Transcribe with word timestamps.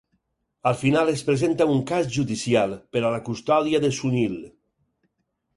Al 0.69 0.77
final 0.79 1.11
es 1.11 1.21
presenta 1.27 1.67
un 1.73 1.83
cas 1.93 2.09
judicial 2.17 2.73
per 2.97 3.05
a 3.11 3.15
la 3.17 3.23
custòdia 3.29 3.83
de 3.85 3.93
Sunil. 3.99 4.37